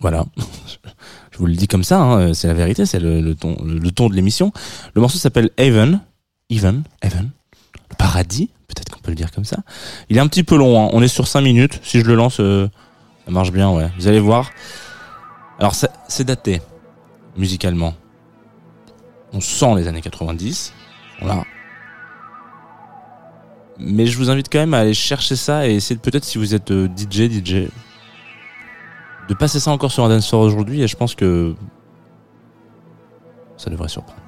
Voilà. 0.00 0.26
Je 1.32 1.38
vous 1.38 1.46
le 1.46 1.54
dis 1.54 1.68
comme 1.68 1.84
ça, 1.84 2.02
hein, 2.02 2.34
c'est 2.34 2.48
la 2.48 2.54
vérité, 2.54 2.84
c'est 2.84 3.00
le, 3.00 3.34
ton, 3.34 3.56
le, 3.64 3.90
ton 3.92 4.10
de 4.10 4.14
l'émission. 4.14 4.52
Le 4.94 5.00
morceau 5.00 5.18
s'appelle 5.18 5.50
Haven, 5.56 6.00
Even, 6.50 6.82
Heaven, 7.00 7.30
le 7.90 7.96
paradis, 7.96 8.50
le 9.10 9.16
dire 9.16 9.30
comme 9.32 9.44
ça. 9.44 9.58
Il 10.08 10.16
est 10.16 10.20
un 10.20 10.28
petit 10.28 10.44
peu 10.44 10.56
long, 10.56 10.80
hein. 10.82 10.90
on 10.92 11.02
est 11.02 11.08
sur 11.08 11.26
5 11.26 11.40
minutes. 11.40 11.80
Si 11.82 12.00
je 12.00 12.04
le 12.04 12.14
lance, 12.14 12.40
euh, 12.40 12.68
ça 13.24 13.32
marche 13.32 13.52
bien, 13.52 13.70
ouais. 13.70 13.90
Vous 13.98 14.08
allez 14.08 14.20
voir. 14.20 14.50
Alors, 15.58 15.74
c'est 15.74 16.24
daté, 16.24 16.62
musicalement. 17.36 17.94
On 19.32 19.40
sent 19.40 19.74
les 19.76 19.88
années 19.88 20.00
90. 20.00 20.72
Voilà. 21.20 21.44
Mais 23.78 24.06
je 24.06 24.16
vous 24.18 24.30
invite 24.30 24.48
quand 24.50 24.58
même 24.58 24.74
à 24.74 24.78
aller 24.78 24.94
chercher 24.94 25.36
ça 25.36 25.68
et 25.68 25.74
essayer 25.74 25.98
peut-être 25.98 26.24
si 26.24 26.38
vous 26.38 26.54
êtes 26.54 26.70
euh, 26.70 26.88
DJ, 26.88 27.30
DJ, 27.30 27.68
de 29.28 29.34
passer 29.34 29.60
ça 29.60 29.70
encore 29.70 29.92
sur 29.92 30.04
un 30.04 30.08
dance 30.08 30.32
aujourd'hui 30.32 30.82
et 30.82 30.88
je 30.88 30.96
pense 30.96 31.14
que 31.14 31.54
ça 33.56 33.70
devrait 33.70 33.88
surprendre. 33.88 34.27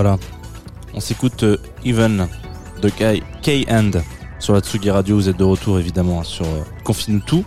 Voilà. 0.00 0.16
On 0.94 1.00
s'écoute 1.00 1.42
euh, 1.42 1.56
Even 1.84 2.28
de 2.80 2.88
K-End 2.88 3.90
sur 4.38 4.54
la 4.54 4.60
Tsugi 4.60 4.92
Radio. 4.92 5.16
Vous 5.16 5.28
êtes 5.28 5.36
de 5.36 5.42
retour 5.42 5.80
évidemment 5.80 6.22
sur 6.22 6.46
euh, 6.46 6.62
Confine-nous 6.84 7.24
tout. 7.26 7.44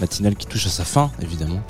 Matinale 0.00 0.34
qui 0.34 0.46
touche 0.46 0.64
à 0.64 0.70
sa 0.70 0.86
fin 0.86 1.10
évidemment. 1.20 1.60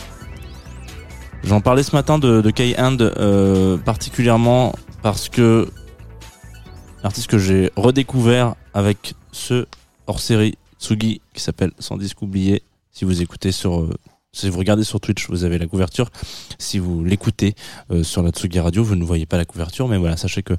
J'en 1.42 1.60
parlais 1.60 1.82
ce 1.82 1.96
matin 1.96 2.20
de, 2.20 2.40
de 2.40 2.50
K-End 2.52 2.96
euh, 3.00 3.76
particulièrement 3.76 4.72
parce 5.02 5.28
que 5.28 5.68
l'artiste 7.02 7.26
que 7.26 7.38
j'ai 7.38 7.72
redécouvert 7.74 8.54
avec 8.74 9.14
ce 9.32 9.66
hors 10.06 10.20
série 10.20 10.58
Tsugi 10.78 11.20
qui 11.34 11.42
s'appelle 11.42 11.72
Sans 11.80 11.96
disque 11.96 12.22
oublié. 12.22 12.62
Si 12.92 13.04
vous 13.04 13.20
écoutez 13.20 13.50
sur 13.50 13.88
si 14.32 14.50
vous 14.50 14.58
regardez 14.58 14.84
sur 14.84 15.00
Twitch, 15.00 15.28
vous 15.30 15.44
avez 15.44 15.58
la 15.58 15.66
couverture. 15.66 16.10
Si 16.58 16.78
vous 16.78 17.02
l'écoutez 17.02 17.54
euh, 17.90 18.02
sur 18.02 18.22
la 18.22 18.30
Tsugi 18.30 18.60
Radio, 18.60 18.84
vous 18.84 18.94
ne 18.94 19.02
voyez 19.04 19.24
pas 19.26 19.38
la 19.38 19.46
couverture, 19.46 19.88
mais 19.88 19.96
voilà, 19.96 20.16
sachez 20.18 20.42
que 20.42 20.52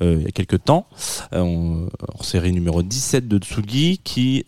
euh, 0.00 0.16
il 0.18 0.22
y 0.22 0.26
a 0.26 0.30
quelques 0.30 0.64
temps, 0.64 0.86
euh, 1.34 1.86
hors 2.14 2.24
série 2.24 2.52
numéro 2.52 2.82
17 2.82 3.28
de 3.28 3.38
Tsugi, 3.38 3.98
qui 4.02 4.44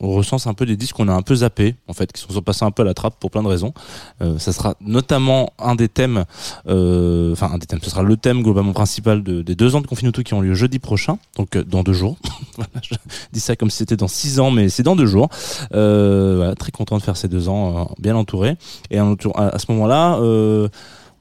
recense 0.00 0.46
un 0.46 0.54
peu 0.54 0.64
des 0.66 0.76
disques 0.76 0.96
qu'on 0.96 1.08
a 1.08 1.12
un 1.12 1.22
peu 1.22 1.36
zappés, 1.36 1.74
en 1.88 1.92
fait, 1.92 2.10
qui 2.12 2.22
sont 2.22 2.40
passés 2.42 2.64
un 2.64 2.70
peu 2.70 2.82
à 2.82 2.86
la 2.86 2.94
trappe 2.94 3.18
pour 3.20 3.30
plein 3.30 3.42
de 3.42 3.48
raisons. 3.48 3.74
Ça 4.38 4.52
sera 4.52 4.74
notamment 4.80 5.52
un 5.58 5.74
des 5.74 5.88
thèmes, 5.88 6.24
enfin 6.64 7.50
un 7.52 7.58
des 7.58 7.66
thèmes, 7.66 7.80
ce 7.82 7.90
sera 7.90 8.02
le 8.02 8.16
thème 8.16 8.42
globalement 8.42 8.72
principal 8.72 9.22
de- 9.22 9.42
des 9.42 9.54
deux 9.54 9.74
ans 9.76 9.80
de 9.82 9.86
Confinuto 9.86 10.22
qui 10.22 10.32
ont 10.34 10.40
lieu 10.40 10.54
jeudi 10.54 10.78
prochain, 10.78 11.18
donc 11.36 11.56
dans 11.58 11.82
deux 11.82 11.92
jours. 11.92 12.16
Je 12.82 12.94
dis 13.32 13.40
ça 13.40 13.56
comme 13.56 13.70
si 13.70 13.78
c'était 13.78 13.96
dans 13.96 14.08
six 14.08 14.40
ans, 14.40 14.50
mais 14.50 14.68
c'est 14.70 14.82
dans 14.82 14.96
deux 14.96 15.06
jours. 15.06 15.28
Voilà, 15.70 16.54
très 16.54 16.70
content 16.72 16.96
de 16.96 17.02
faire 17.02 17.09
ces 17.16 17.28
deux 17.28 17.48
ans, 17.48 17.78
euh, 17.78 17.84
bien 17.98 18.16
entouré. 18.16 18.56
Et 18.90 18.98
à, 18.98 19.58
ce 19.58 19.72
moment-là, 19.72 20.18
euh, 20.18 20.68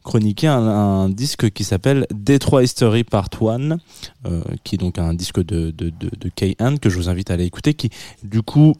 chroniquer 0.03 0.47
un, 0.47 1.09
disque 1.09 1.51
qui 1.51 1.63
s'appelle 1.63 2.07
Detroit 2.11 2.63
History 2.63 3.03
Part 3.03 3.29
1, 3.41 3.77
euh, 4.25 4.41
qui 4.63 4.75
est 4.75 4.77
donc 4.77 4.97
un 4.97 5.13
disque 5.13 5.43
de, 5.43 5.71
de, 5.71 5.89
de, 5.89 6.09
de 6.17 6.29
K.N. 6.29 6.79
que 6.79 6.89
je 6.89 6.97
vous 6.97 7.09
invite 7.09 7.31
à 7.31 7.35
aller 7.35 7.45
écouter, 7.45 7.73
qui 7.73 7.89
du 8.23 8.41
coup 8.41 8.75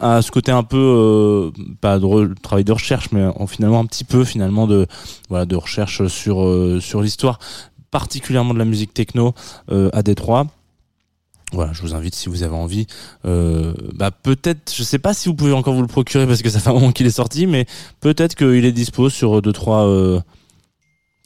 a 0.00 0.20
ce 0.22 0.30
côté 0.30 0.52
un 0.52 0.64
peu, 0.64 1.52
pas 1.80 1.98
de 1.98 2.34
travail 2.42 2.64
de 2.64 2.72
recherche, 2.72 3.10
mais 3.12 3.24
en, 3.24 3.46
finalement 3.46 3.80
un 3.80 3.86
petit 3.86 4.04
peu 4.04 4.24
finalement 4.24 4.66
de, 4.66 4.86
voilà, 5.28 5.46
de 5.46 5.56
recherche 5.56 6.06
sur, 6.08 6.82
sur 6.82 7.02
l'histoire 7.02 7.38
particulièrement 7.90 8.52
de 8.52 8.58
la 8.58 8.66
musique 8.66 8.92
techno 8.92 9.34
à 9.70 10.02
Détroit. 10.02 10.46
Voilà, 11.52 11.72
je 11.72 11.80
vous 11.80 11.94
invite 11.94 12.14
si 12.14 12.28
vous 12.28 12.42
avez 12.42 12.54
envie. 12.54 12.86
Euh, 13.24 13.72
bah 13.94 14.10
peut-être, 14.10 14.72
je 14.74 14.82
sais 14.82 14.98
pas 14.98 15.14
si 15.14 15.28
vous 15.28 15.34
pouvez 15.34 15.52
encore 15.52 15.74
vous 15.74 15.80
le 15.80 15.88
procurer 15.88 16.26
parce 16.26 16.42
que 16.42 16.50
ça 16.50 16.60
fait 16.60 16.68
un 16.68 16.74
moment 16.74 16.92
qu'il 16.92 17.06
est 17.06 17.10
sorti, 17.10 17.46
mais 17.46 17.66
peut-être 18.00 18.34
qu'il 18.34 18.64
est 18.64 18.72
dispo 18.72 19.08
sur 19.08 19.40
deux 19.40 19.52
trois. 19.52 19.86
Euh, 19.86 20.20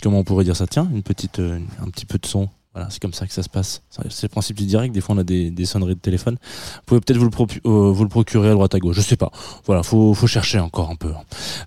comment 0.03 0.21
on 0.21 0.25
pourrait 0.25 0.45
dire 0.45 0.57
ça? 0.57 0.67
Tiens, 0.67 0.89
une 0.95 1.03
petite, 1.03 1.41
euh, 1.41 1.59
un 1.81 1.91
petit 1.91 2.07
peu 2.07 2.19
de 2.19 2.27
son. 2.27 2.49
Voilà, 2.75 2.89
c'est 2.89 3.03
comme 3.03 3.13
ça 3.13 3.27
que 3.27 3.35
ça 3.35 3.43
se 3.43 3.51
passe. 3.51 3.83
C'est 3.91 4.23
le 4.23 4.29
principe 4.29 4.57
du 4.57 4.65
direct. 4.65 4.95
Des 4.95 5.03
fois, 5.03 5.15
on 5.15 5.19
a 5.19 5.25
des, 5.25 5.53
sonneries 5.67 5.95
de 5.95 6.01
téléphone. 6.01 6.39
Vous 6.41 6.81
pouvez 6.87 7.01
peut-être 7.01 7.19
vous 7.19 7.29
euh, 7.29 7.93
vous 7.93 8.03
le 8.03 8.09
procurer 8.09 8.49
à 8.49 8.53
droite 8.53 8.75
à 8.75 8.79
gauche. 8.79 8.97
Je 8.97 9.03
sais 9.03 9.17
pas. 9.17 9.31
Voilà, 9.67 9.83
faut, 9.83 10.15
faut 10.15 10.27
chercher 10.27 10.59
encore 10.59 10.89
un 10.91 10.97
peu. 10.97 11.13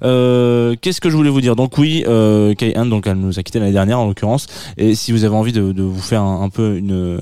Euh, 0.02 0.76
Qu'est-ce 0.82 1.02
que 1.02 1.12
je 1.12 1.16
voulais 1.16 1.30
vous 1.30 1.42
dire? 1.42 1.56
Donc 1.56 1.78
oui, 1.78 2.04
euh, 2.08 2.56
Kay-Anne, 2.56 2.90
donc 2.90 3.06
elle 3.06 3.18
nous 3.18 3.38
a 3.38 3.44
quitté 3.44 3.60
l'année 3.60 3.72
dernière 3.72 4.00
en 4.00 4.08
l'occurrence. 4.08 4.48
Et 4.78 4.96
si 4.96 5.12
vous 5.12 5.26
avez 5.26 5.36
envie 5.36 5.54
de, 5.54 5.62
vous 5.62 6.02
faire 6.02 6.24
un, 6.24 6.50
peu 6.50 6.78
une 6.78 7.22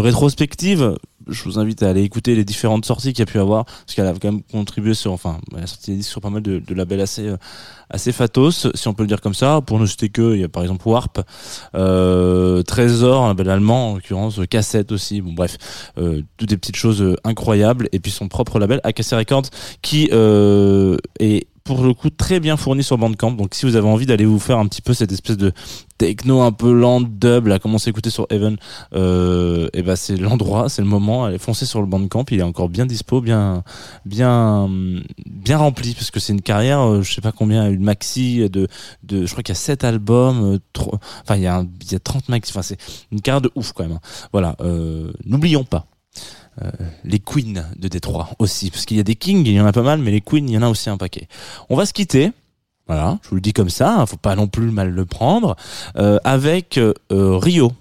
rétrospective, 0.00 0.94
je 1.28 1.44
vous 1.44 1.58
invite 1.58 1.82
à 1.82 1.90
aller 1.90 2.02
écouter 2.02 2.34
les 2.34 2.44
différentes 2.44 2.84
sorties 2.84 3.12
qu'il 3.12 3.20
y 3.20 3.28
a 3.28 3.30
pu 3.30 3.38
avoir, 3.38 3.64
parce 3.64 3.94
qu'elle 3.94 4.06
a 4.06 4.12
quand 4.12 4.32
même 4.32 4.42
contribué 4.42 4.94
sur, 4.94 5.12
enfin, 5.12 5.38
elle 5.56 5.64
a 5.64 5.66
sorti 5.66 6.02
sur 6.02 6.20
pas 6.20 6.30
mal 6.30 6.42
de, 6.42 6.62
labels 6.74 7.00
assez, 7.00 7.28
euh, 7.28 7.36
assez 7.90 8.12
fatos, 8.12 8.68
si 8.74 8.88
on 8.88 8.94
peut 8.94 9.02
le 9.02 9.08
dire 9.08 9.20
comme 9.20 9.34
ça. 9.34 9.60
Pour 9.60 9.78
ne 9.78 9.86
citer 9.86 10.08
que, 10.08 10.34
il 10.34 10.40
y 10.40 10.44
a 10.44 10.48
par 10.48 10.62
exemple 10.62 10.88
Warp, 10.88 11.20
euh, 11.74 12.62
Trésor, 12.62 13.24
un 13.24 13.28
label 13.28 13.50
allemand 13.50 13.92
en 13.92 13.94
l'occurrence, 13.94 14.40
Cassette 14.50 14.92
aussi. 14.92 15.20
Bon 15.20 15.32
bref, 15.32 15.56
euh, 15.98 16.22
toutes 16.36 16.48
des 16.48 16.56
petites 16.56 16.76
choses 16.76 17.02
euh, 17.02 17.16
incroyables. 17.24 17.88
Et 17.92 18.00
puis 18.00 18.10
son 18.10 18.28
propre 18.28 18.58
label, 18.58 18.80
AKC 18.84 19.12
Records, 19.12 19.50
qui 19.82 20.08
euh, 20.12 20.96
est 21.20 21.46
pour 21.64 21.82
le 21.82 21.94
coup 21.94 22.10
très 22.10 22.40
bien 22.40 22.58
fourni 22.58 22.84
sur 22.84 22.98
Bandcamp. 22.98 23.32
Donc 23.32 23.54
si 23.54 23.64
vous 23.64 23.74
avez 23.74 23.88
envie 23.88 24.04
d'aller 24.04 24.26
vous 24.26 24.38
faire 24.38 24.58
un 24.58 24.66
petit 24.66 24.82
peu 24.82 24.92
cette 24.92 25.12
espèce 25.12 25.38
de 25.38 25.52
techno 25.96 26.42
un 26.42 26.52
peu 26.52 26.72
lent, 26.72 27.00
dub, 27.00 27.46
là, 27.46 27.58
comme 27.58 27.74
on 27.74 27.78
s'est 27.78 27.88
écouté 27.88 28.10
sur 28.10 28.26
Even, 28.30 28.56
euh, 28.94 29.68
et 29.72 29.82
ben 29.82 29.96
c'est 29.96 30.16
l'endroit, 30.16 30.68
c'est 30.68 30.82
le 30.82 30.88
moment. 30.88 31.24
Allez 31.24 31.38
foncer 31.38 31.64
sur 31.64 31.80
le 31.80 31.86
Bandcamp, 31.86 32.26
il 32.30 32.40
est 32.40 32.42
encore 32.42 32.68
bien 32.68 32.84
dispo, 32.84 33.22
bien, 33.22 33.64
bien, 34.04 34.68
bien 35.26 35.56
rempli 35.56 35.94
parce 35.94 36.10
que 36.10 36.20
c'est 36.20 36.34
une 36.34 36.42
carrière, 36.42 36.80
euh, 36.80 37.02
je 37.02 37.14
sais 37.14 37.22
pas 37.22 37.32
combien, 37.32 37.70
une 37.70 37.82
maxi 37.82 38.48
de, 38.50 38.68
de, 39.02 39.24
je 39.24 39.30
crois 39.32 39.42
qu'il 39.42 39.54
y 39.54 39.56
a 39.56 39.60
7 39.60 39.84
albums, 39.84 40.58
euh, 40.78 40.88
enfin 41.22 41.36
il 41.36 41.42
y 41.42 41.46
a, 41.46 41.64
il 41.82 41.92
y 41.92 41.94
a 41.94 41.98
30 42.00 42.28
maxi, 42.28 42.52
enfin 42.52 42.62
c'est 42.62 42.76
une 43.10 43.22
carrière 43.22 43.40
de 43.40 43.50
ouf 43.54 43.72
quand 43.72 43.84
même. 43.84 43.92
hein. 43.92 44.00
Voilà, 44.32 44.54
euh, 44.60 45.12
n'oublions 45.24 45.64
pas. 45.64 45.86
Euh, 46.62 46.70
les 47.04 47.18
queens 47.18 47.64
de 47.76 47.88
Détroit 47.88 48.30
aussi, 48.38 48.70
parce 48.70 48.84
qu'il 48.84 48.96
y 48.96 49.00
a 49.00 49.04
des 49.04 49.16
kings, 49.16 49.46
il 49.46 49.52
y 49.52 49.60
en 49.60 49.66
a 49.66 49.72
pas 49.72 49.82
mal, 49.82 50.00
mais 50.00 50.10
les 50.10 50.20
queens, 50.20 50.46
il 50.46 50.50
y 50.50 50.58
en 50.58 50.62
a 50.62 50.68
aussi 50.68 50.90
un 50.90 50.96
paquet. 50.96 51.28
On 51.68 51.76
va 51.76 51.86
se 51.86 51.92
quitter, 51.92 52.32
voilà, 52.86 53.18
je 53.22 53.30
vous 53.30 53.36
le 53.36 53.40
dis 53.40 53.54
comme 53.54 53.70
ça, 53.70 53.98
hein, 53.98 54.06
faut 54.06 54.18
pas 54.18 54.36
non 54.36 54.46
plus 54.46 54.70
mal 54.70 54.90
le 54.90 55.04
prendre, 55.06 55.56
euh, 55.96 56.18
avec 56.22 56.76
euh, 56.76 56.92
euh, 57.12 57.38
Rio, 57.38 57.72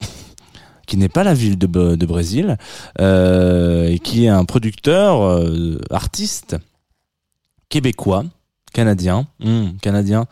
qui 0.86 0.96
n'est 0.96 1.10
pas 1.10 1.24
la 1.24 1.34
ville 1.34 1.58
de, 1.58 1.66
de 1.66 2.06
Brésil, 2.06 2.56
euh, 3.00 3.88
et 3.88 3.98
qui 3.98 4.24
est 4.24 4.28
un 4.28 4.46
producteur, 4.46 5.42
artiste 5.90 6.56
québécois, 7.68 8.24
canadien, 8.72 9.26
hum, 9.44 9.76
canadien, 9.82 10.26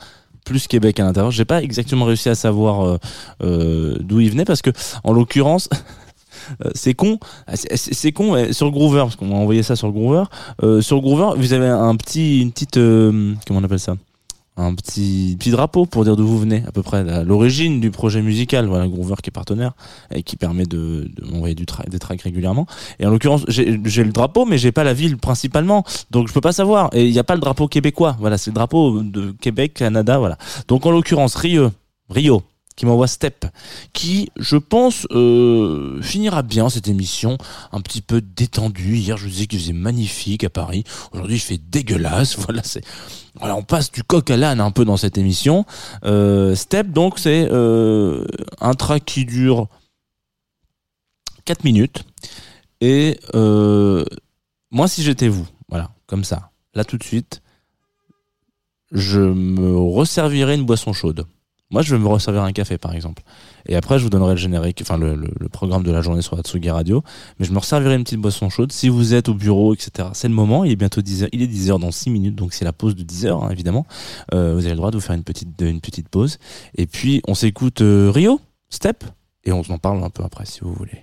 plus 0.47 0.69
Québec 0.69 1.01
à 1.01 1.05
l'intérieur. 1.05 1.31
J'ai 1.31 1.45
pas 1.45 1.63
exactement 1.63 2.07
réussi 2.07 2.29
à 2.29 2.35
savoir 2.35 2.99
d'où 3.41 4.21
il 4.21 4.31
venait 4.31 4.45
parce 4.45 4.63
que, 4.63 4.71
en 5.03 5.13
l'occurrence, 5.13 5.69
c'est 6.75 6.95
con, 6.95 7.19
Ah, 7.47 7.55
c'est- 7.57 8.13
con 8.13 8.35
euh, 8.35 8.53
sur 8.53 8.71
Groover 8.71 9.01
parce 9.01 9.17
qu'on 9.17 9.27
m'a 9.27 9.37
envoyé 9.37 9.63
ça 9.63 9.77
sur 9.77 9.91
Groover. 9.93 10.25
Euh, 10.63 10.81
sur 10.81 11.01
Groover, 11.01 11.39
vous 11.39 11.53
avez 11.53 11.69
un 11.69 11.95
petit, 11.97 12.41
une 12.41 12.53
petite, 12.53 12.77
euh, 12.77 13.35
comment 13.47 13.61
on 13.61 13.65
appelle 13.65 13.81
ça? 13.81 13.97
Un 14.57 14.73
petit 14.77 15.35
petit 15.37 15.51
drapeau 15.51 15.85
pour 15.85 16.05
dire 16.05 16.15
d'où 16.15 16.25
vous 16.25 16.39
venez 16.39 16.63
à 16.69 16.71
peu 16.71 16.81
près 16.81 17.03
l'origine 17.25 17.81
du 17.81 17.91
projet 17.91 18.23
musical. 18.23 18.67
Voilà 18.67 18.87
Groover 18.87 19.17
qui 19.21 19.31
est 19.31 19.33
partenaire 19.33 19.73
et 20.15 20.23
qui 20.23 20.37
permet 20.37 20.65
de, 20.65 21.11
m'envoyer 21.29 21.57
des 21.57 21.99
tracks 21.99 22.23
régulièrement. 22.23 22.65
Et 23.01 23.07
en 23.07 23.11
l'occurrence 23.11 23.45
j'ai 23.49 23.65
le 23.65 24.13
drapeau 24.13 24.45
mais 24.45 24.57
j'ai 24.57 24.71
pas 24.71 24.85
la 24.85 24.95
ville 24.95 25.17
principalement. 25.17 25.83
Donc 26.13 26.29
je 26.29 26.33
peux 26.33 26.41
pas 26.41 26.53
savoir. 26.53 26.89
Et 26.93 27.05
il 27.05 27.11
n'y 27.11 27.19
a 27.19 27.25
pas 27.25 27.35
le 27.35 27.41
drapeau 27.41 27.67
québécois. 27.67 28.17
Voilà 28.21 28.39
c'est 28.39 28.51
le 28.51 28.55
drapeau 28.55 29.03
de 29.03 29.33
Québec 29.41 29.75
Canada 29.75 30.19
voilà. 30.19 30.39
Donc 30.69 30.87
en 30.87 30.93
l'occurrence 30.93 31.35
Rio 31.35 31.73
Rio 32.09 32.45
qui 32.77 32.87
m'envoie 32.87 33.07
Step, 33.07 33.47
qui, 33.93 34.31
je 34.37 34.57
pense, 34.57 35.07
euh, 35.13 36.01
finira 36.03 36.43
bien 36.43 36.69
cette 36.69 36.89
émission, 36.89 37.39
un 37.73 37.81
petit 37.81 38.01
peu 38.01 38.21
détendue. 38.21 38.97
Hier, 38.97 39.17
je 39.17 39.25
vous 39.25 39.31
disais 39.31 39.47
qu'il 39.47 39.61
faisait 39.61 39.73
magnifique 39.73 40.45
à 40.45 40.51
Paris. 40.51 40.85
Aujourd'hui, 41.13 41.37
il 41.37 41.41
fait 41.41 41.59
dégueulasse. 41.59 42.37
Voilà, 42.45 42.63
c'est, 42.63 42.83
voilà, 43.37 43.57
on 43.57 43.63
passe 43.63 43.91
du 43.91 44.03
coq 44.03 44.31
à 44.31 44.37
l'âne 44.37 44.61
un 44.61 44.71
peu 44.71 44.85
dans 44.85 44.97
cette 44.97 45.17
émission. 45.17 45.65
Euh, 46.05 46.55
Step, 46.55 46.89
donc, 46.89 47.19
c'est 47.19 47.49
euh, 47.51 48.27
un 48.61 48.75
track 48.75 49.05
qui 49.05 49.25
dure 49.25 49.69
4 51.45 51.65
minutes. 51.65 52.05
Et 52.81 53.19
moi, 53.33 54.89
si 54.89 55.03
j'étais 55.03 55.29
vous, 55.29 55.47
voilà, 55.69 55.91
comme 56.07 56.25
ça, 56.25 56.51
là 56.75 56.85
tout 56.85 56.99
de 56.99 57.05
suite, 57.05 57.41
je 58.91 59.21
me 59.21 59.75
resservirais 59.77 60.55
une 60.55 60.67
boisson 60.67 60.93
chaude. 60.93 61.25
Moi, 61.71 61.83
je 61.83 61.95
vais 61.95 62.01
me 62.01 62.07
resservir 62.07 62.43
un 62.43 62.53
café, 62.53 62.79
par 62.79 62.95
exemple. 62.95 63.23
Et 63.67 63.75
après, 63.75 63.99
je 63.99 64.05
vous 64.05 64.11
donnerai 64.11 64.33
le 64.33 64.37
générique, 64.37 64.81
enfin 64.83 64.99
le, 64.99 65.17
programme 65.49 65.83
de 65.83 65.91
la 65.91 66.03
journée 66.03 66.23
sur 66.23 66.39
Atsugi 66.39 66.71
Radio. 66.71 67.03
Mais 67.39 67.47
je 67.47 67.53
me 67.53 67.59
resservirai 67.59 67.95
une 67.95 68.05
petite 68.05 68.21
boisson 68.21 68.51
chaude. 68.51 68.71
Si 68.71 68.89
vous 68.89 69.15
êtes 69.15 69.29
au 69.29 69.35
bureau, 69.35 69.75
etc., 69.75 70.09
c'est 70.13 70.29
le 70.29 70.35
moment. 70.35 70.65
Il 70.65 70.73
est 70.73 70.77
bientôt 70.77 71.01
10h. 71.01 71.29
Il 71.33 71.43
est 71.43 71.47
10h 71.47 71.81
dans 71.81 71.91
6 71.91 72.11
minutes, 72.11 72.35
donc 72.35 72.53
c'est 72.53 72.65
la 72.65 72.73
pause 72.73 72.95
de 72.95 73.03
10h, 73.03 73.45
hein, 73.45 73.51
évidemment. 73.51 73.87
Euh, 74.35 74.55
vous 74.55 74.61
avez 74.61 74.71
le 74.71 74.77
droit 74.77 74.91
de 74.91 74.97
vous 74.97 75.03
faire 75.03 75.17
une 75.17 75.25
petite, 75.25 75.61
une 75.61 75.81
petite 75.81 76.09
pause. 76.09 76.39
Et 76.77 76.87
puis, 76.87 77.23
on 77.27 77.35
s'écoute 77.35 77.81
euh, 77.81 78.11
Rio, 78.11 78.41
Step, 78.69 79.05
et 79.45 79.53
on 79.53 79.63
en 79.69 79.79
parle 79.79 80.03
un 80.05 80.11
peu 80.11 80.23
après, 80.23 80.47
si 80.47 80.61
vous 80.61 80.73
voulez. 80.75 81.03